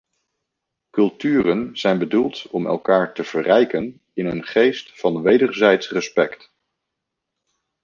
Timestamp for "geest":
4.43-4.99